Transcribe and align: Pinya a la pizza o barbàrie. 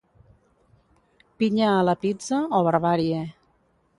Pinya 1.43 1.69
a 1.73 1.85
la 1.89 1.95
pizza 2.05 2.41
o 2.61 2.65
barbàrie. 2.69 3.23